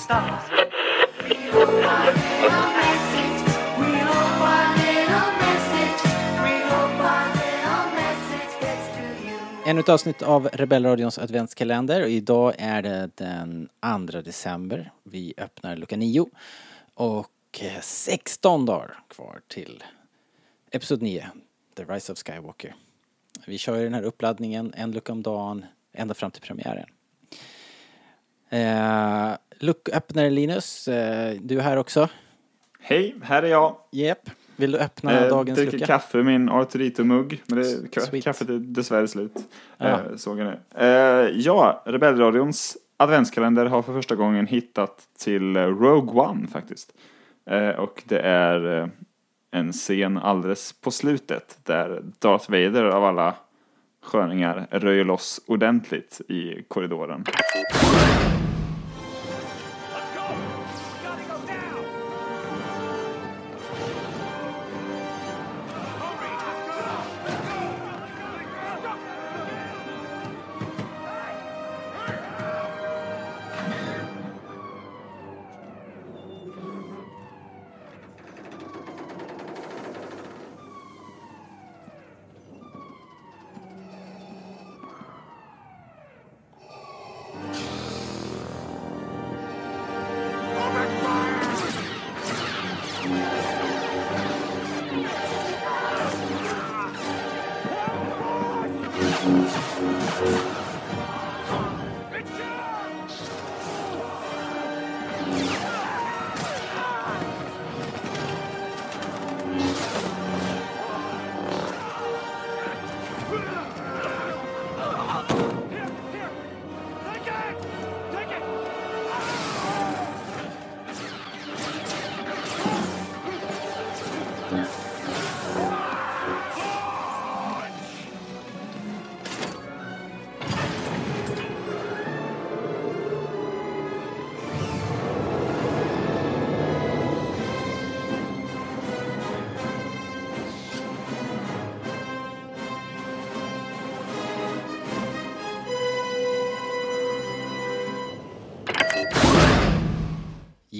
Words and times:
stars, 0.00 0.42
Ännu 9.66 9.80
ett 9.80 9.88
avsnitt 9.88 10.22
av 10.22 10.48
Rebellradions 10.52 11.18
adventskalender 11.18 12.02
och 12.02 12.08
idag 12.08 12.54
är 12.58 12.82
det 12.82 13.10
den 13.14 13.68
2 14.10 14.20
december. 14.20 14.92
Vi 15.04 15.34
öppnar 15.36 15.76
lucka 15.76 15.96
9 15.96 16.26
och 16.94 17.60
16 17.82 18.66
dagar 18.66 18.98
kvar 19.08 19.40
till 19.48 19.84
Episod 20.70 21.02
9, 21.02 21.30
The 21.76 21.84
Rise 21.84 22.12
of 22.12 22.18
Skywalker. 22.18 22.74
Vi 23.46 23.58
kör 23.58 23.76
ju 23.76 23.84
den 23.84 23.94
här 23.94 24.02
uppladdningen 24.02 24.74
en 24.76 24.92
lucka 24.92 25.12
om 25.12 25.22
dagen 25.22 25.64
ända 25.92 26.14
fram 26.14 26.30
till 26.30 26.42
premiären. 26.42 26.86
Eh, 28.50 29.30
lucköppnare 29.58 30.30
Linus, 30.30 30.88
eh, 30.88 31.34
du 31.42 31.58
är 31.58 31.62
här 31.62 31.76
också. 31.76 32.08
Hej, 32.80 33.14
här 33.22 33.42
är 33.42 33.46
jag. 33.48 33.76
Jep. 33.92 34.18
Vill 34.56 34.72
du 34.72 34.78
öppna 34.78 35.12
Eh, 35.20 35.28
dagens 35.28 35.56
dricker 35.58 35.72
lucka? 35.72 35.86
kaffe 35.86 36.18
ur 36.18 36.22
min 36.22 36.48
Arturito-mugg. 36.48 37.42
Men 37.46 37.58
det, 37.58 37.64
ka- 37.64 38.20
kaffet 38.22 38.48
är 38.48 38.58
dessvärre 38.58 39.08
slut. 39.08 39.32
Eh, 39.78 39.98
såg 40.16 40.38
jag 40.38 40.46
nu. 40.46 40.58
Eh, 40.84 41.30
ja, 41.40 41.82
Rebellradions 41.86 42.76
adventskalender 42.96 43.66
har 43.66 43.82
för 43.82 43.92
första 43.92 44.14
gången 44.14 44.46
hittat 44.46 44.98
till 45.18 45.56
Rogue 45.56 46.20
One 46.22 46.46
faktiskt. 46.46 46.92
Eh, 47.50 47.68
och 47.68 48.02
det 48.06 48.18
är 48.20 48.78
eh, 48.82 48.88
en 49.50 49.72
scen 49.72 50.18
alldeles 50.18 50.72
på 50.72 50.90
slutet 50.90 51.58
där 51.62 52.02
Darth 52.18 52.50
Vader 52.50 52.84
av 52.84 53.04
alla 53.04 53.34
sköningar 54.02 54.66
röjer 54.70 55.04
loss 55.04 55.40
ordentligt 55.46 56.20
i 56.28 56.62
korridoren. 56.68 57.24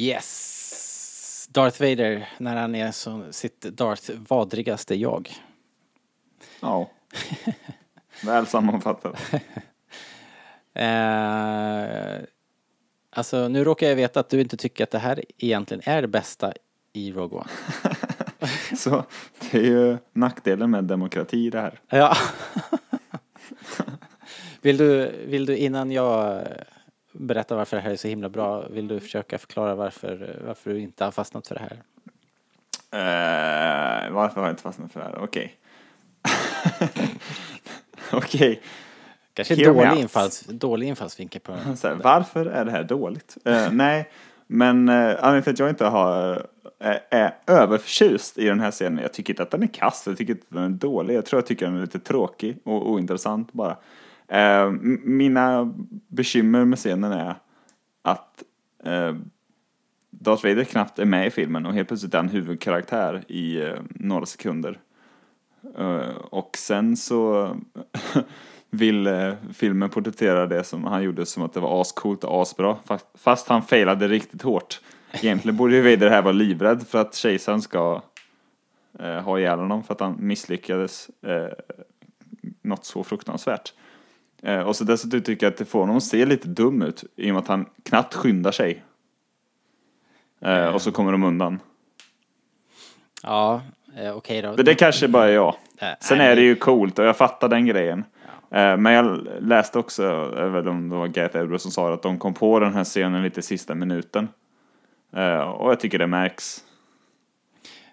Yes! 0.00 1.48
Darth 1.52 1.80
Vader 1.80 2.28
när 2.38 2.56
han 2.56 2.74
är 2.74 2.92
som 2.92 3.32
sitt 3.32 3.60
Darth 3.60 4.10
vadrigaste 4.28 4.94
jag. 4.94 5.32
Ja. 6.60 6.90
Väl 8.24 8.46
sammanfattat. 8.46 9.32
Eh, 10.74 12.22
alltså 13.10 13.48
nu 13.48 13.64
råkar 13.64 13.86
jag 13.86 13.96
veta 13.96 14.20
att 14.20 14.28
du 14.28 14.40
inte 14.40 14.56
tycker 14.56 14.84
att 14.84 14.90
det 14.90 14.98
här 14.98 15.24
egentligen 15.38 15.82
är 15.86 16.02
det 16.02 16.08
bästa 16.08 16.52
i 16.92 17.12
Rogue 17.12 17.38
One. 17.38 17.50
Så 18.76 19.04
det 19.50 19.58
är 19.58 19.62
ju 19.62 19.98
nackdelen 20.12 20.70
med 20.70 20.84
demokrati 20.84 21.50
det 21.50 21.60
här. 21.60 21.80
Ja. 21.88 22.16
vill, 24.60 24.76
du, 24.76 25.12
vill 25.26 25.46
du 25.46 25.56
innan 25.56 25.92
jag 25.92 26.46
berättar 27.34 27.56
varför 27.56 27.76
det 27.76 27.82
här 27.82 27.90
är 27.90 27.96
så 27.96 28.08
himla 28.08 28.28
bra, 28.28 28.68
vill 28.68 28.88
du 28.88 29.00
försöka 29.00 29.38
förklara 29.38 29.74
varför, 29.74 30.40
varför 30.46 30.70
du 30.70 30.80
inte 30.80 31.04
har 31.04 31.10
fastnat 31.10 31.46
för 31.46 31.54
det 31.54 31.60
här? 31.60 31.82
Eh, 32.92 34.12
varför 34.12 34.40
har 34.40 34.46
jag 34.46 34.52
inte 34.52 34.62
fastnat 34.62 34.92
för 34.92 35.00
det 35.00 35.06
här? 35.06 35.18
Okej. 35.22 35.54
Okej. 38.12 38.62
Kanske 39.34 39.54
Hear 39.54 39.74
me 39.74 39.84
dålig, 39.84 40.00
infalls, 40.00 40.46
dålig 40.46 40.88
infallsvinkel 40.88 41.40
på 41.40 41.52
här, 41.52 41.94
Varför 41.94 42.46
är 42.46 42.64
det 42.64 42.70
här 42.70 42.84
dåligt? 42.84 43.36
Eh, 43.44 43.72
nej, 43.72 44.10
men 44.46 44.88
uh, 44.88 44.94
anledningen 44.94 45.42
till 45.42 45.52
att 45.52 45.58
jag 45.58 45.68
inte 45.68 45.84
har, 45.84 46.46
eh, 46.78 46.96
är 47.10 47.34
överförtjust 47.46 48.38
i 48.38 48.46
den 48.46 48.60
här 48.60 48.70
scenen, 48.70 48.98
jag 49.02 49.12
tycker 49.12 49.32
inte 49.32 49.42
att 49.42 49.50
den 49.50 49.62
är 49.62 49.66
kass, 49.66 50.02
jag 50.06 50.18
tycker 50.18 50.32
inte 50.32 50.46
att 50.48 50.54
den 50.54 50.64
är 50.64 50.68
dålig, 50.68 51.14
jag 51.14 51.26
tror 51.26 51.38
jag 51.38 51.46
tycker 51.46 51.66
den 51.66 51.76
är 51.76 51.80
lite 51.80 51.98
tråkig 51.98 52.58
och 52.64 52.90
ointressant 52.90 53.52
bara. 53.52 53.76
Eh, 54.30 54.70
mina 55.04 55.74
bekymmer 56.08 56.64
med 56.64 56.78
scenen 56.78 57.12
är 57.12 57.34
att 58.02 58.42
eh, 58.84 59.14
Darth 60.10 60.46
Vader 60.46 60.64
knappt 60.64 60.98
är 60.98 61.04
med 61.04 61.26
i 61.26 61.30
filmen 61.30 61.66
och 61.66 61.74
helt 61.74 61.88
plötsligt 61.88 62.14
är 62.14 62.18
han 62.18 62.28
huvudkaraktär 62.28 63.24
i 63.28 63.60
eh, 63.62 63.74
några 63.88 64.26
sekunder. 64.26 64.78
Eh, 65.78 66.16
och 66.16 66.56
sen 66.56 66.96
så 66.96 67.50
vill 68.70 69.06
eh, 69.06 69.32
filmen 69.54 69.90
porträttera 69.90 70.46
det 70.46 70.64
som 70.64 70.84
han 70.84 71.02
gjorde 71.02 71.26
som 71.26 71.42
att 71.42 71.52
det 71.52 71.60
var 71.60 71.80
ascoolt 71.80 72.24
och 72.24 72.42
asbra. 72.42 72.76
Fast, 72.84 73.06
fast 73.14 73.48
han 73.48 73.62
failade 73.62 74.08
riktigt 74.08 74.42
hårt. 74.42 74.80
Egentligen 75.12 75.56
borde 75.56 75.74
ju 75.76 75.82
Vader 75.82 76.10
här 76.10 76.22
vara 76.22 76.32
livrädd 76.32 76.86
för 76.86 77.00
att 77.00 77.14
kejsaren 77.14 77.62
ska 77.62 78.02
eh, 78.98 79.20
ha 79.20 79.38
ihjäl 79.38 79.58
honom 79.58 79.82
för 79.82 79.94
att 79.94 80.00
han 80.00 80.16
misslyckades 80.18 81.10
eh, 81.22 81.48
något 82.62 82.84
så 82.84 83.04
fruktansvärt. 83.04 83.72
Eh, 84.42 84.60
och 84.60 84.76
så 84.76 84.84
dessutom 84.84 85.20
tycker 85.22 85.46
jag 85.46 85.50
att 85.52 85.58
det 85.58 85.64
får 85.64 85.80
honom 85.80 85.96
att 85.96 86.02
se 86.04 86.26
lite 86.26 86.48
dum 86.48 86.82
ut 86.82 87.04
i 87.16 87.30
och 87.30 87.34
med 87.34 87.42
att 87.42 87.48
han 87.48 87.66
knappt 87.84 88.14
skyndar 88.14 88.52
sig. 88.52 88.84
Eh, 90.40 90.66
och 90.74 90.82
så 90.82 90.92
kommer 90.92 91.12
de 91.12 91.22
undan. 91.24 91.60
Ja, 93.22 93.62
eh, 93.96 94.16
okej 94.16 94.42
då. 94.42 94.52
Men 94.56 94.64
det 94.64 94.74
kanske 94.74 95.08
bara 95.08 95.28
är 95.28 95.32
jag. 95.32 95.54
Eh, 95.78 95.88
Sen 96.00 96.20
är 96.20 96.36
det 96.36 96.42
ju 96.42 96.56
coolt 96.56 96.98
och 96.98 97.04
jag 97.04 97.16
fattar 97.16 97.48
den 97.48 97.66
grejen. 97.66 98.04
Eh, 98.50 98.76
Men 98.76 98.92
jag 98.92 99.26
läste 99.40 99.78
också, 99.78 100.02
jag 100.36 100.50
vet 100.50 100.58
inte 100.58 100.70
om 100.70 100.88
det 100.88 100.96
var 100.96 101.06
Gareth 101.06 101.36
Edwards 101.36 101.62
som 101.62 101.72
sa 101.72 101.88
det, 101.88 101.94
att 101.94 102.02
de 102.02 102.18
kom 102.18 102.34
på 102.34 102.58
den 102.60 102.74
här 102.74 102.84
scenen 102.84 103.22
lite 103.22 103.42
sista 103.42 103.74
minuten. 103.74 104.28
Eh, 105.16 105.40
Och 105.40 105.70
jag 105.70 105.80
tycker 105.80 105.98
det 105.98 106.06
märks. 106.06 106.64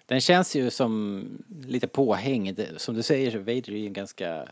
Den 0.06 0.20
känns 0.20 0.56
ju 0.56 0.70
som 0.70 1.24
lite 1.66 1.88
påhängd. 1.88 2.60
Som 2.76 2.94
du 2.94 3.02
säger, 3.02 3.38
Vader 3.38 3.70
är 3.72 3.76
ju 3.78 3.88
ganska 3.88 4.44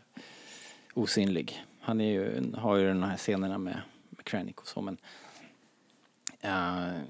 osynlig. 0.94 1.64
Han 1.86 2.00
är 2.00 2.12
ju, 2.12 2.52
har 2.54 2.76
ju 2.76 2.88
de 2.88 3.02
här 3.02 3.16
scenerna 3.16 3.58
med, 3.58 3.80
med 4.10 4.24
Krennic 4.24 4.56
och 4.56 4.68
så 4.68 4.80
men... 4.80 4.98
eh, 6.40 7.00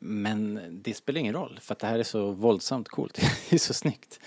men 0.00 0.60
det 0.82 0.94
spelar 0.94 1.20
ingen 1.20 1.34
roll 1.34 1.58
för 1.62 1.72
att 1.72 1.78
det 1.78 1.86
här 1.86 1.98
är 1.98 2.02
så 2.02 2.30
våldsamt 2.30 2.88
coolt. 2.88 3.14
Det 3.50 3.56
är 3.56 3.58
så 3.58 3.74
snyggt. 3.74 4.20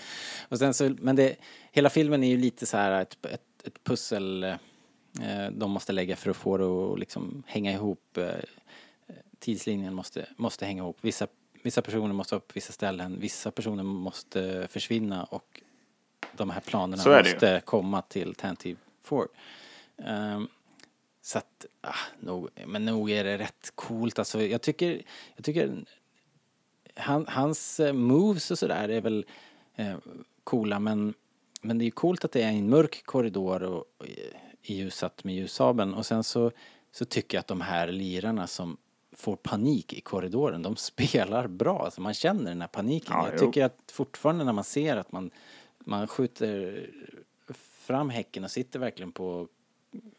Och 0.48 0.58
sen 0.58 0.74
så, 0.74 0.94
men 0.98 1.16
det, 1.16 1.36
hela 1.70 1.90
filmen 1.90 2.24
är 2.24 2.28
ju 2.28 2.36
lite 2.36 2.66
så 2.66 2.76
här 2.76 3.02
ett, 3.02 3.26
ett, 3.26 3.42
ett 3.64 3.84
pussel 3.84 4.44
eh, 4.44 5.50
de 5.52 5.70
måste 5.70 5.92
lägga 5.92 6.16
för 6.16 6.30
att 6.30 6.36
få 6.36 6.56
det 6.56 6.64
att 6.64 6.98
liksom 6.98 7.42
hänga 7.46 7.72
ihop. 7.72 8.16
Eh, 8.16 8.34
tidslinjen 9.38 9.94
måste, 9.94 10.26
måste 10.36 10.66
hänga 10.66 10.82
ihop. 10.82 10.98
Vissa, 11.00 11.26
vissa 11.62 11.82
personer 11.82 12.14
måste 12.14 12.36
upp 12.36 12.48
på 12.48 12.52
vissa 12.54 12.72
ställen, 12.72 13.20
vissa 13.20 13.50
personer 13.50 13.82
måste 13.82 14.68
försvinna 14.70 15.24
och 15.24 15.60
de 16.36 16.50
här 16.50 16.60
planerna 16.60 17.22
måste 17.22 17.62
komma 17.64 18.02
till 18.02 18.34
Tantive 18.34 18.78
4. 19.02 19.26
Ehm, 19.98 20.48
Så 21.24 21.38
att, 21.38 21.66
ah, 21.80 21.94
nog, 22.20 22.48
men 22.66 22.84
nog 22.84 23.10
är 23.10 23.24
det 23.24 23.38
rätt 23.38 23.72
coolt. 23.74 24.18
Alltså, 24.18 24.42
jag 24.42 24.62
tycker, 24.62 25.02
jag 25.36 25.44
tycker 25.44 25.84
han, 26.94 27.26
hans 27.28 27.80
eh, 27.80 27.92
moves 27.92 28.50
och 28.50 28.58
sådär 28.58 28.88
är 28.88 29.00
väl 29.00 29.24
eh, 29.76 29.96
coola 30.44 30.78
men, 30.78 31.14
men 31.62 31.78
det 31.78 31.82
är 31.82 31.86
ju 31.86 31.90
coolt 31.90 32.24
att 32.24 32.32
det 32.32 32.42
är 32.42 32.48
en 32.48 32.70
mörk 32.70 33.02
korridor 33.04 33.62
och, 33.62 33.84
och 33.98 34.06
i 34.62 34.74
ljussatt 34.74 35.24
med 35.24 35.34
ljussabeln 35.34 35.94
och 35.94 36.06
sen 36.06 36.24
så, 36.24 36.52
så 36.92 37.04
tycker 37.04 37.36
jag 37.36 37.40
att 37.40 37.46
de 37.46 37.60
här 37.60 37.88
lirarna 37.88 38.46
som 38.46 38.76
får 39.12 39.36
panik 39.36 39.92
i 39.92 40.00
korridoren, 40.00 40.62
de 40.62 40.76
spelar 40.92 41.46
bra. 41.46 41.84
Alltså 41.84 42.00
man 42.00 42.14
känner 42.14 42.50
den 42.50 42.60
här 42.60 42.68
paniken. 42.68 43.12
Ja, 43.16 43.26
jag 43.26 43.34
jo. 43.40 43.46
tycker 43.46 43.64
att 43.64 43.92
fortfarande 43.92 44.44
när 44.44 44.52
man 44.52 44.64
ser 44.64 44.96
att 44.96 45.12
man, 45.12 45.30
man 45.78 46.06
skjuter 46.06 46.90
fram 47.82 48.10
häcken 48.10 48.44
och 48.44 48.50
sitter 48.50 48.78
verkligen 48.78 49.12
på 49.12 49.48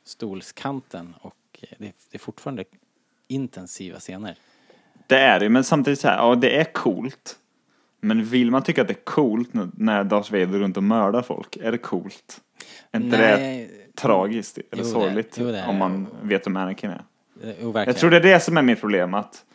stolskanten 0.04 1.16
och 1.22 1.36
det, 1.78 1.78
det 1.78 1.94
är 2.16 2.20
fortfarande 2.20 2.64
intensiva 3.28 4.00
scener. 4.00 4.36
Det 5.08 5.18
är 5.20 5.40
det, 5.40 5.50
men 5.50 5.64
samtidigt 5.64 6.00
så 6.00 6.08
här, 6.08 6.18
ja 6.18 6.36
det 6.36 6.60
är 6.60 6.64
coolt. 6.74 7.40
Men 8.00 8.24
vill 8.26 8.52
man 8.52 8.64
tycka 8.64 8.82
att 8.82 8.88
det 8.88 8.94
är 8.94 9.04
coolt 9.04 9.50
när- 9.74 10.04
Darth 10.04 10.32
Vader 10.32 10.60
runt 10.60 10.78
och 10.78 10.84
mördar 10.84 11.22
folk? 11.22 11.58
Är 11.58 11.72
det 11.72 11.78
coolt? 11.78 12.42
Är 12.92 13.00
inte 13.00 13.18
Nej. 13.18 13.68
det 13.88 13.96
tragiskt 14.02 14.58
eller 14.58 14.68
Jo, 14.72 14.78
det 14.78 14.86
sorgligt? 14.86 15.38
jo, 15.40 15.46
det 15.52 15.66
om 15.68 15.74
det. 15.74 15.80
man 15.80 16.08
vet 16.22 16.48
vem 16.48 16.58
Anakin 16.58 16.90
är. 16.90 17.04
Jo. 17.62 17.74
Jag 17.76 17.98
tror 17.98 18.10
det 18.10 18.18
är 18.18 18.22
det 18.22 18.40
som 18.40 18.58
är 18.58 18.62
mitt 18.62 18.80
problem, 18.80 19.14
att, 19.14 19.46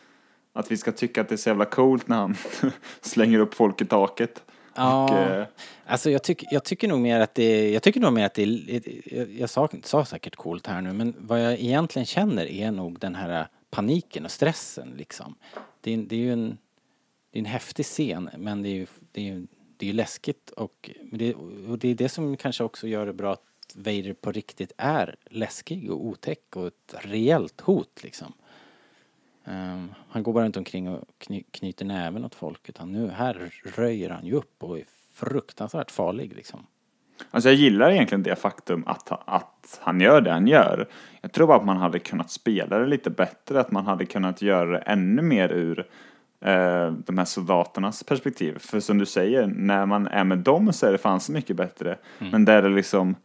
att 0.53 0.71
vi 0.71 0.77
ska 0.77 0.91
tycka 0.91 1.21
att 1.21 1.29
det 1.29 1.35
är 1.35 1.37
så 1.37 1.49
jävla 1.49 1.65
coolt 1.65 2.07
när 2.07 2.17
han 2.17 2.35
slänger 3.01 3.39
upp 3.39 3.53
folk 3.53 3.81
i 3.81 3.85
taket. 3.85 4.43
Ja, 4.79 5.03
Och, 5.03 5.17
eh, 5.17 5.47
alltså 5.85 6.09
jag, 6.09 6.23
tycker 6.23 6.47
jag 6.51 6.63
tycker 6.63 6.87
nog 6.87 6.99
mer 6.99 7.19
att 7.19 7.35
det 7.35 7.71
jag 7.71 7.83
tycker 7.83 7.99
nog 7.99 8.13
mer 8.13 8.25
att 8.25 8.33
det 8.33 8.43
jag, 9.05 9.31
jag 9.31 9.49
sa, 9.49 9.69
sa 9.83 10.05
säkert 10.05 10.35
coolt 10.35 10.67
här 10.67 10.81
nu, 10.81 10.93
men 10.93 11.13
vad 11.17 11.45
jag 11.45 11.53
egentligen 11.53 12.05
känner 12.05 12.45
är 12.45 12.71
nog 12.71 12.99
den 12.99 13.15
här 13.15 13.47
paniken 13.69 14.25
och 14.25 14.31
stressen 14.31 14.93
liksom. 14.97 15.35
Det 15.81 15.93
är, 15.93 15.97
det 15.97 16.15
är 16.15 16.19
ju 16.19 16.33
en, 16.33 16.57
det 17.31 17.37
är 17.37 17.39
en 17.39 17.45
häftig 17.45 17.85
scen, 17.85 18.29
men 18.37 18.63
det 18.63 18.69
är 18.69 18.73
ju, 18.73 18.87
det 19.11 19.21
är 19.21 19.25
ju, 19.25 19.47
det 19.77 19.89
är 19.89 19.93
läskigt 19.93 20.49
och, 20.49 20.89
det, 21.11 21.33
och 21.69 21.79
det 21.79 21.87
är 21.89 21.95
det 21.95 22.09
som 22.09 22.37
kanske 22.37 22.63
också 22.63 22.87
gör 22.87 23.05
det 23.05 23.13
bra 23.13 23.33
att 23.33 23.43
Vader 23.75 24.13
på 24.13 24.31
riktigt 24.31 24.71
är 24.77 25.15
läskig 25.29 25.91
och 25.91 26.05
otäck 26.05 26.55
och 26.55 26.67
ett 26.67 26.95
reellt 27.01 27.61
hot 27.61 28.03
liksom. 28.03 28.33
Ehm, 29.49 29.93
han 30.09 30.23
går 30.23 30.33
bara 30.33 30.45
runt 30.45 30.57
omkring 30.57 30.89
och 30.89 31.03
kny, 31.17 31.43
knyter 31.51 31.85
näven 31.85 32.25
åt 32.25 32.35
folk 32.35 32.69
utan 32.69 32.91
nu 32.91 33.09
här 33.09 33.51
röjer 33.75 34.09
han 34.09 34.25
ju 34.25 34.33
upp 34.33 34.63
och 34.63 34.79
är 34.79 34.83
fruktansvärt 35.13 35.91
farlig 35.91 36.33
liksom. 36.35 36.59
Alltså 37.31 37.49
jag 37.49 37.55
gillar 37.55 37.91
egentligen 37.91 38.23
det 38.23 38.35
faktum 38.35 38.83
att, 38.87 39.11
att 39.25 39.79
han 39.81 40.01
gör 40.01 40.21
det 40.21 40.31
han 40.31 40.47
gör. 40.47 40.87
Jag 41.21 41.31
tror 41.31 41.47
bara 41.47 41.57
att 41.57 41.65
man 41.65 41.77
hade 41.77 41.99
kunnat 41.99 42.31
spela 42.31 42.79
det 42.79 42.85
lite 42.85 43.09
bättre, 43.09 43.59
att 43.59 43.71
man 43.71 43.85
hade 43.85 44.05
kunnat 44.05 44.41
göra 44.41 44.71
det 44.71 44.77
ännu 44.77 45.21
mer 45.21 45.51
ur 45.51 45.79
eh, 46.41 46.91
de 46.91 47.17
här 47.17 47.25
soldaternas 47.25 48.03
perspektiv. 48.03 48.57
För 48.59 48.79
som 48.79 48.97
du 48.97 49.05
säger, 49.05 49.47
när 49.47 49.85
man 49.85 50.07
är 50.07 50.23
med 50.23 50.37
dem 50.37 50.73
så 50.73 50.87
är 50.87 50.91
det 50.91 50.97
fan 50.97 51.19
så 51.19 51.31
mycket 51.31 51.55
bättre. 51.55 51.97
Men 52.31 52.45
där 52.45 52.61
det 52.61 52.69
liksom, 52.69 53.15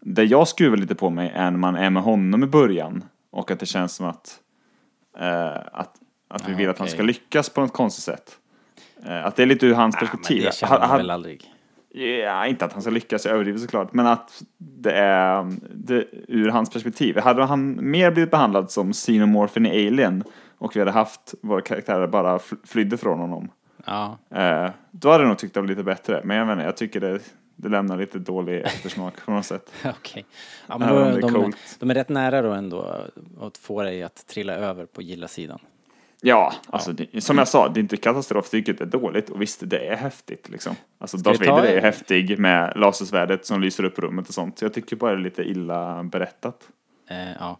det 0.00 0.24
jag 0.24 0.48
skruvar 0.48 0.76
lite 0.76 0.94
på 0.94 1.10
mig 1.10 1.32
är 1.34 1.50
när 1.50 1.58
man 1.58 1.76
är 1.76 1.90
med 1.90 2.02
honom 2.02 2.42
i 2.42 2.46
början 2.46 3.04
och 3.30 3.50
att 3.50 3.60
det 3.60 3.66
känns 3.66 3.94
som 3.94 4.06
att, 4.06 4.40
att, 5.72 5.90
att 6.28 6.48
vi 6.48 6.54
vill 6.54 6.68
att 6.70 6.78
han 6.78 6.88
ska 6.88 7.02
lyckas 7.02 7.48
på 7.50 7.60
något 7.60 7.72
konstigt 7.72 8.04
sätt. 8.04 8.38
Eh, 9.06 9.26
att 9.26 9.36
det 9.36 9.42
är 9.42 9.46
lite 9.46 9.66
ur 9.66 9.74
hans 9.74 9.96
perspektiv. 9.96 10.42
det 10.44 10.54
känner 10.54 10.72
Ha- 10.72 10.78
man 10.80 10.88
ha- 10.90 10.96
väl 10.96 11.10
aldrig. 11.10 11.44
Ja, 12.24 12.46
inte 12.46 12.64
att 12.64 12.72
han 12.72 12.82
ska 12.82 12.90
lyckas, 12.90 13.24
jag 13.24 13.34
överdriver 13.34 13.58
såklart, 13.58 13.92
men 13.92 14.06
att 14.06 14.42
det 14.58 14.92
är 14.92 15.52
det, 15.74 16.04
ur 16.28 16.48
hans 16.48 16.70
perspektiv. 16.70 17.18
Hade 17.18 17.44
han 17.44 17.90
mer 17.90 18.10
blivit 18.10 18.30
behandlad 18.30 18.70
som 18.70 18.92
xenomorphen 18.92 19.66
i 19.66 19.86
Alien 19.88 20.24
och 20.58 20.76
vi 20.76 20.80
hade 20.80 20.90
haft 20.92 21.34
våra 21.42 21.60
karaktärer 21.60 22.06
bara 22.06 22.38
fl- 22.38 22.66
flydde 22.66 22.96
från 22.96 23.18
honom, 23.18 23.48
Ja, 23.86 24.18
eh, 24.34 24.70
då 24.90 25.10
hade 25.10 25.22
jag 25.24 25.28
nog 25.28 25.38
tyckt 25.38 25.54
det 25.54 25.60
var 25.60 25.68
lite 25.68 25.82
bättre. 25.82 26.20
Men 26.24 26.36
jag 26.36 26.46
menar, 26.46 26.64
jag 26.64 26.76
tycker 26.76 27.00
det, 27.00 27.18
det 27.62 27.68
lämnar 27.68 27.96
lite 27.96 28.18
dålig 28.18 28.60
eftersmak 28.60 29.24
på 29.24 29.30
något 29.30 29.46
sätt. 29.46 29.72
okej. 29.84 30.24
Ja, 30.66 30.78
men 30.78 30.88
är 30.88 31.20
de, 31.20 31.52
de 31.78 31.90
är 31.90 31.94
rätt 31.94 32.08
nära 32.08 32.42
då 32.42 32.50
ändå 32.50 32.96
att 33.40 33.58
få 33.58 33.82
dig 33.82 34.02
att 34.02 34.26
trilla 34.26 34.54
över 34.54 34.86
på 34.86 35.02
gilla-sidan. 35.02 35.58
Ja, 36.20 36.54
alltså 36.66 36.92
det, 36.92 37.24
som 37.24 37.38
jag 37.38 37.48
sa, 37.48 37.68
det 37.68 37.80
är 37.80 37.82
inte 37.82 37.96
katastrof, 37.96 38.50
det 38.50 38.68
är 38.68 38.86
dåligt 38.86 39.30
och 39.30 39.42
visst, 39.42 39.60
det 39.64 39.86
är 39.88 39.96
häftigt 39.96 40.48
liksom. 40.48 40.76
Alltså 40.98 41.18
Ska 41.18 41.30
Darth 41.30 41.50
Vader 41.50 41.68
är 41.68 41.80
häftig 41.80 42.38
med 42.38 42.72
lasersvärdet 42.76 43.46
som 43.46 43.60
lyser 43.60 43.84
upp 43.84 43.98
rummet 43.98 44.28
och 44.28 44.34
sånt. 44.34 44.58
Så 44.58 44.64
jag 44.64 44.74
tycker 44.74 44.96
bara 44.96 45.10
det 45.10 45.16
är 45.16 45.22
lite 45.22 45.42
illa 45.42 46.02
berättat. 46.02 46.68
Eh, 47.10 47.32
ja. 47.38 47.58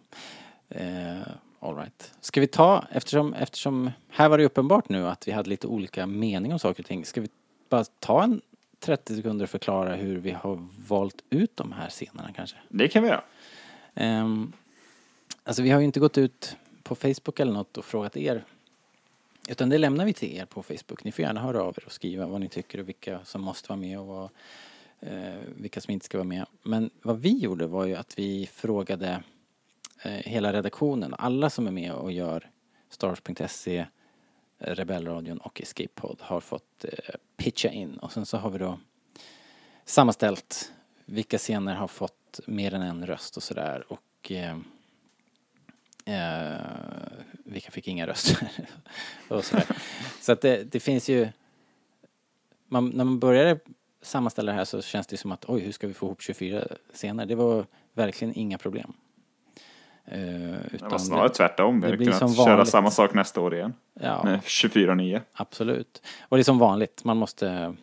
Eh, 0.69 1.27
all 1.61 1.77
right. 1.77 2.13
Ska 2.21 2.41
vi 2.41 2.47
ta, 2.47 2.85
eftersom, 2.91 3.35
eftersom 3.35 3.91
här 4.11 4.29
var 4.29 4.39
det 4.39 4.45
uppenbart 4.45 4.89
nu 4.89 5.09
att 5.09 5.29
vi 5.29 5.33
hade 5.33 5.49
lite 5.49 5.67
olika 5.67 6.07
mening 6.07 6.53
om 6.53 6.59
saker 6.59 6.83
och 6.83 6.87
ting. 6.87 7.05
Ska 7.05 7.21
vi 7.21 7.29
bara 7.71 7.85
ta 8.01 8.23
en 8.23 8.41
30 8.83 9.17
sekunder 9.17 9.47
förklara 9.47 9.95
hur 9.95 10.19
vi 10.19 10.31
har 10.31 10.69
valt 10.89 11.25
ut 11.31 11.57
de 11.57 11.73
här 11.73 11.89
scenerna 11.89 12.33
kanske? 12.33 12.57
Det 12.69 12.89
kan 12.89 13.03
vi 13.03 13.09
göra. 13.09 13.25
Um, 13.95 14.53
alltså 15.45 15.63
vi 15.63 15.71
har 15.71 15.81
ju 15.81 15.85
inte 15.85 16.01
gått 16.01 16.19
ut 16.19 16.57
på 16.83 16.95
Facebook 16.95 17.41
eller 17.41 17.53
något 17.53 17.79
och 17.79 17.85
frågat 17.85 18.17
er. 18.17 18.45
Utan 19.49 19.69
det 19.69 19.79
lämnar 19.79 20.05
vi 20.05 20.13
till 20.13 20.37
er 20.37 20.45
på 20.45 20.63
Facebook. 20.63 21.05
Ni 21.05 21.13
får 21.13 21.23
gärna 21.23 21.41
höra 21.41 21.63
av 21.63 21.75
er 21.79 21.85
och 21.87 21.93
skriva 21.93 22.27
vad 22.27 22.41
ni 22.41 22.49
tycker 22.49 22.81
och 22.81 22.89
vilka 22.89 23.25
som 23.25 23.43
måste 23.43 23.69
vara 23.69 23.81
med 23.81 23.99
och 23.99 24.07
vad, 24.07 24.31
eh, 25.01 25.35
vilka 25.57 25.81
som 25.81 25.93
inte 25.93 26.07
ska 26.07 26.19
vara 26.19 26.29
med. 26.29 26.47
Men 26.63 26.91
vad 27.03 27.21
vi 27.21 27.39
gjorde 27.39 27.67
var 27.67 27.87
ju 27.87 27.95
att 27.95 28.19
vi 28.19 28.51
frågade 28.53 29.23
eh, 30.03 30.13
hela 30.13 30.53
redaktionen, 30.53 31.15
alla 31.19 31.51
som 31.51 31.67
är 31.67 31.71
med 31.71 31.93
och 31.93 32.13
gör 32.13 32.51
Stars.se, 32.91 33.87
Rebellradion 34.67 35.39
och 35.39 35.61
Escape 35.61 35.89
Pod 35.95 36.19
har 36.21 36.41
fått 36.41 36.85
eh, 36.85 37.15
pitcha 37.37 37.69
in 37.69 37.97
och 37.97 38.13
sen 38.13 38.27
så 38.27 38.37
har 38.37 38.51
vi 38.51 38.59
då 38.59 38.79
sammanställt 39.85 40.73
vilka 41.05 41.39
scener 41.39 41.75
har 41.75 41.89
fått 41.89 42.41
mer 42.47 42.75
än 42.75 42.83
en 42.83 43.07
röst 43.07 43.37
och 43.37 43.43
sådär 43.43 43.85
och 43.89 44.33
eh, 44.33 44.59
eh, 46.05 46.61
vilka 47.45 47.71
fick 47.71 47.89
inga 47.89 48.07
röster 48.07 48.51
och 49.29 49.45
sådär. 49.45 49.67
Så 50.21 50.33
att 50.33 50.41
det, 50.41 50.65
det 50.65 50.81
finns 50.81 51.09
ju 51.09 51.29
man, 52.69 52.89
när 52.89 53.05
man 53.05 53.19
började 53.19 53.59
sammanställa 54.03 54.53
det 54.53 54.59
här 54.59 54.65
så 54.65 54.83
känns 54.83 55.07
det 55.07 55.17
som 55.17 55.33
att 55.33 55.45
oj, 55.49 55.61
hur 55.61 55.73
ska 55.73 55.87
vi 55.87 55.95
få 55.95 56.07
ihop 56.07 56.23
24 56.23 56.65
scener? 56.93 57.27
Det 57.27 57.35
var 57.35 57.67
verkligen 57.93 58.35
inga 58.39 58.59
problem. 58.59 58.93
Eh, 60.05 60.19
Det 60.21 60.69
utan 60.73 60.91
var 60.91 60.99
snarare 60.99 61.29
tvärtom. 61.29 61.81
Vi 61.81 61.87
det 61.87 61.93
hade 61.93 62.05
kunnat 62.05 62.19
som 62.19 62.35
köra 62.35 62.47
vanligt. 62.57 62.69
samma 62.69 62.91
sak 62.91 63.15
nästa 63.15 63.41
år 63.41 63.55
igen. 63.55 63.75
ja, 64.01 64.23
Med 64.25 64.41
24-9. 64.41 65.21
Absolut. 65.33 66.03
Och 66.29 66.37
det 66.37 66.41
är 66.41 66.45
som 66.45 66.59
vanligt, 66.59 67.05
man 67.05 67.17
måste 67.17 67.75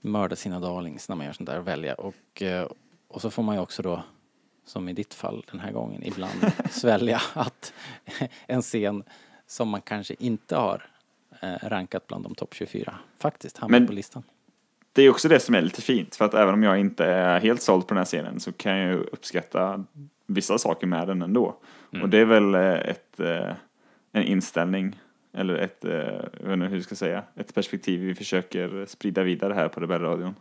mörda 0.00 0.36
sina 0.36 0.60
darlings 0.60 1.08
när 1.08 1.16
man 1.16 1.26
gör 1.26 1.32
sånt 1.32 1.48
där 1.50 1.58
och 1.58 1.68
välja. 1.68 1.94
Och, 1.94 2.42
eh, 2.42 2.68
och 3.08 3.20
så 3.20 3.30
får 3.30 3.42
man 3.42 3.54
ju 3.54 3.60
också 3.60 3.82
då, 3.82 4.02
som 4.64 4.88
i 4.88 4.92
ditt 4.92 5.14
fall 5.14 5.44
den 5.50 5.60
här 5.60 5.72
gången, 5.72 6.02
ibland 6.06 6.52
svälja 6.70 7.20
att 7.34 7.72
en 8.46 8.62
scen 8.62 9.02
som 9.46 9.68
man 9.68 9.80
kanske 9.80 10.14
inte 10.18 10.56
har 10.56 10.86
eh, 11.40 11.54
rankat 11.68 12.06
bland 12.06 12.24
de 12.24 12.34
topp 12.34 12.54
24 12.54 12.94
faktiskt 13.18 13.58
hamnar 13.58 13.78
Men- 13.78 13.86
på 13.86 13.92
listan. 13.92 14.22
Det 14.94 15.02
är 15.02 15.10
också 15.10 15.28
det 15.28 15.40
som 15.40 15.54
är 15.54 15.60
lite 15.62 15.82
fint. 15.82 16.16
För 16.16 16.24
att 16.24 16.34
även 16.34 16.54
om 16.54 16.62
jag 16.62 16.78
inte 16.80 17.04
är 17.04 17.40
helt 17.40 17.62
såld 17.62 17.86
på 17.86 17.94
den 17.94 17.98
här 17.98 18.04
scenen 18.04 18.40
så 18.40 18.52
kan 18.52 18.76
jag 18.76 18.92
ju 18.92 18.98
uppskatta 18.98 19.84
vissa 20.34 20.58
saker 20.58 20.86
med 20.86 21.08
den 21.08 21.22
ändå. 21.22 21.56
Mm. 21.92 22.02
Och 22.02 22.08
det 22.08 22.18
är 22.18 22.24
väl 22.24 22.54
eh, 22.54 22.90
ett, 22.90 23.20
eh, 23.20 23.52
en 24.12 24.22
inställning. 24.22 25.00
Eller 25.32 25.54
ett, 25.54 25.84
eh, 25.84 25.92
jag 25.92 26.42
vet 26.42 26.52
inte 26.52 26.66
hur 26.66 26.76
jag 26.76 26.84
ska 26.84 26.94
säga, 26.94 27.24
ett 27.36 27.54
perspektiv 27.54 28.00
vi 28.00 28.14
försöker 28.14 28.86
sprida 28.86 29.22
vidare 29.22 29.54
här 29.54 29.68
på 29.68 29.80
Rebellradion. 29.80 30.34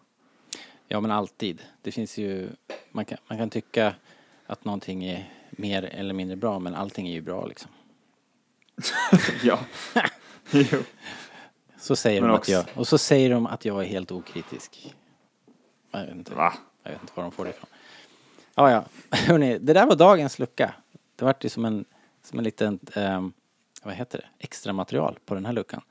Ja 0.88 1.00
men 1.00 1.12
alltid. 1.12 1.62
Det 1.82 1.92
finns 1.92 2.18
ju, 2.18 2.50
man 2.92 3.06
kan, 3.06 3.18
man 3.28 3.38
kan 3.38 3.50
tycka 3.50 3.94
att 4.46 4.66
någonting 4.66 5.06
är 5.06 5.30
mer 5.52 5.84
eller 5.84 6.14
mindre 6.14 6.36
bra 6.36 6.60
men 6.60 6.76
allting 6.76 7.08
är 7.08 7.14
ju 7.14 7.22
bra 7.22 7.46
liksom. 7.46 7.72
ja. 9.44 9.60
jo. 10.52 10.80
Så 11.78 11.96
säger 11.96 12.22
Men 12.22 12.30
de 12.30 12.36
att 12.36 12.50
jag, 12.50 12.66
och 12.76 12.88
så 12.88 12.98
säger 12.98 13.30
de 13.30 13.48
att 13.48 13.66
jag 13.66 13.82
är 13.82 13.88
helt 13.88 14.12
okritisk. 14.12 14.94
Jag 15.92 16.06
vet 16.06 16.16
inte, 16.16 16.36
Va? 16.36 16.54
jag 16.84 16.92
vet 16.92 17.02
inte 17.02 17.14
var 17.16 17.24
de 17.24 17.32
får 17.32 17.44
det 17.44 17.50
ifrån. 17.50 17.70
Ja, 18.56 18.72
ja. 18.72 18.84
Hörrni, 19.18 19.58
det 19.58 19.74
där 19.74 19.86
var 19.86 19.96
dagens 19.96 20.40
lucka. 20.40 20.74
Det 21.16 21.26
vart 21.26 21.46
ju 21.46 21.50
som 21.50 21.66
en, 21.66 21.86
som 22.24 22.40
en 22.40 22.44
liten, 22.44 22.80
eh, 22.96 23.28
vad 23.84 23.94
heter 23.94 24.18
det, 24.18 24.46
extra 24.46 24.74
material 24.74 25.20
på 25.26 25.34
den 25.34 25.46
här 25.46 25.54
luckan. 25.54 25.82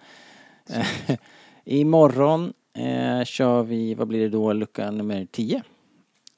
Eh, 0.71 1.17
Imorgon 1.65 2.53
eh, 2.75 3.25
kör 3.25 3.63
vi, 3.63 3.95
vad 3.95 4.09
blir 4.09 4.21
det 4.21 4.29
då, 4.29 4.53
lucka 4.53 4.91
nummer 4.91 5.27
10. 5.31 5.63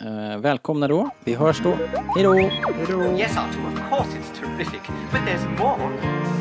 Eh, 0.00 0.38
välkomna 0.38 0.88
då, 0.88 1.11
vi 1.25 1.35
hörs 1.35 1.61
då. 1.62 1.75
Hej 2.14 2.23
då! 2.25 2.35
Yes, 2.38 3.37
Arthur, 3.37 3.67
of 3.67 3.91
course 3.91 4.19
it's 4.19 4.41
terrific. 4.41 4.83
But 5.12 5.21
there's 5.26 5.59
more. 5.59 5.93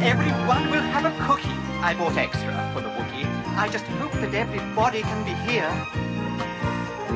Everyone 0.04 0.72
will 0.72 0.82
have 0.82 1.06
a 1.08 1.14
cookie. 1.28 1.56
I 1.84 1.96
bought 1.96 2.18
extra 2.18 2.74
for 2.74 2.82
the 2.82 2.88
Wookiee. 2.88 3.28
I 3.58 3.70
just 3.74 3.86
hope 3.86 4.14
that 4.22 4.34
everybody 4.34 5.02
can 5.02 5.24
be 5.24 5.32
here. 5.52 5.72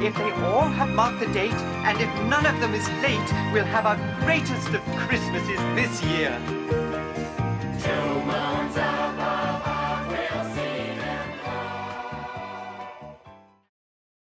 If 0.04 0.16
they 0.16 0.32
all 0.44 0.70
have 0.70 0.90
marked 0.90 1.20
the 1.20 1.28
date 1.28 1.54
And 1.86 2.00
if 2.00 2.10
none 2.30 2.46
of 2.46 2.60
them 2.60 2.74
is 2.74 2.88
late, 3.02 3.32
we'll 3.54 3.66
have 3.66 3.86
our 3.86 3.98
greatest 4.26 4.68
of 4.70 4.82
Christmases 5.08 5.60
this 5.76 6.04
year. 6.04 6.75